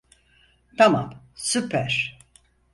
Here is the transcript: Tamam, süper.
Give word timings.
Tamam, 0.77 1.13
süper. 1.35 2.19